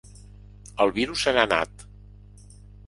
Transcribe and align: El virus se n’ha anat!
El 0.85 0.95
virus 0.97 1.27
se 1.27 1.37
n’ha 1.37 1.47
anat! 1.51 1.89